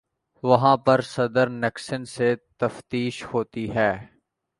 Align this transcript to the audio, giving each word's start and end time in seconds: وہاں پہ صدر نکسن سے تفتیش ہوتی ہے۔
وہاں 0.43 0.77
پہ 0.77 0.95
صدر 1.05 1.49
نکسن 1.63 2.05
سے 2.05 2.35
تفتیش 2.57 3.23
ہوتی 3.33 3.69
ہے۔ 3.75 3.91